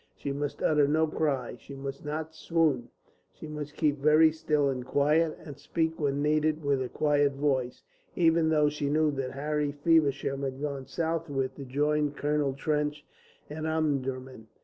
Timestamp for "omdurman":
13.67-14.47